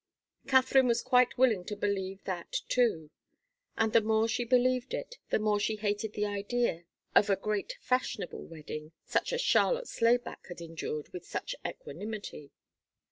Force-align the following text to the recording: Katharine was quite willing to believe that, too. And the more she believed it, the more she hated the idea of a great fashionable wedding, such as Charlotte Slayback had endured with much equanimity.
Katharine 0.47 0.87
was 0.87 1.03
quite 1.03 1.37
willing 1.37 1.63
to 1.65 1.75
believe 1.75 2.23
that, 2.23 2.51
too. 2.67 3.11
And 3.77 3.93
the 3.93 4.01
more 4.01 4.27
she 4.27 4.43
believed 4.43 4.95
it, 4.95 5.19
the 5.29 5.37
more 5.37 5.59
she 5.59 5.75
hated 5.75 6.13
the 6.13 6.25
idea 6.25 6.85
of 7.13 7.29
a 7.29 7.35
great 7.35 7.77
fashionable 7.81 8.47
wedding, 8.47 8.93
such 9.05 9.31
as 9.31 9.41
Charlotte 9.41 9.87
Slayback 9.87 10.47
had 10.47 10.59
endured 10.59 11.09
with 11.13 11.31
much 11.31 11.53
equanimity. 11.63 12.49